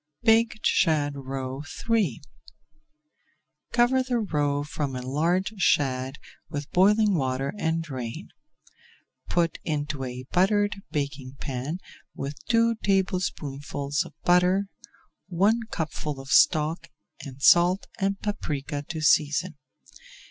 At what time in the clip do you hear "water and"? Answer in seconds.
7.13-7.83